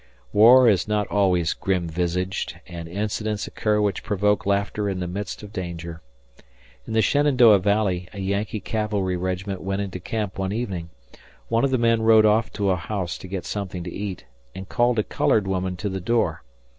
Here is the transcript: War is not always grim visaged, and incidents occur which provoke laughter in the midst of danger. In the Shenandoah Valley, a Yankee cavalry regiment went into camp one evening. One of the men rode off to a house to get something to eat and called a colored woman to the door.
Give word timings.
War 0.33 0.67
is 0.67 0.87
not 0.87 1.05
always 1.09 1.53
grim 1.53 1.87
visaged, 1.87 2.59
and 2.65 2.89
incidents 2.89 3.45
occur 3.45 3.79
which 3.79 4.01
provoke 4.01 4.47
laughter 4.47 4.89
in 4.89 4.99
the 4.99 5.05
midst 5.05 5.43
of 5.43 5.53
danger. 5.53 6.01
In 6.87 6.93
the 6.93 7.03
Shenandoah 7.03 7.59
Valley, 7.59 8.07
a 8.11 8.19
Yankee 8.19 8.61
cavalry 8.61 9.15
regiment 9.15 9.61
went 9.61 9.83
into 9.83 9.99
camp 9.99 10.39
one 10.39 10.53
evening. 10.53 10.89
One 11.49 11.63
of 11.63 11.69
the 11.69 11.77
men 11.77 12.01
rode 12.01 12.25
off 12.25 12.51
to 12.53 12.71
a 12.71 12.77
house 12.77 13.15
to 13.19 13.27
get 13.27 13.45
something 13.45 13.83
to 13.83 13.93
eat 13.93 14.25
and 14.55 14.67
called 14.67 14.97
a 14.97 15.03
colored 15.03 15.45
woman 15.47 15.77
to 15.77 15.87
the 15.87 16.01
door. 16.01 16.41